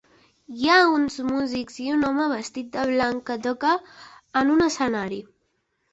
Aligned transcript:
Hi 0.59 0.69
ha 0.69 0.77
uns 0.93 1.17
músics 1.27 1.77
i 1.83 1.85
un 1.97 2.07
home 2.09 2.27
vestit 2.31 2.71
de 2.77 2.87
blanc 2.93 3.23
que 3.31 3.39
toca 3.49 3.75
en 4.43 4.51
un 4.55 4.69
escenari. 4.71 5.25